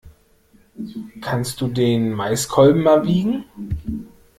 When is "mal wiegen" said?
2.81-3.45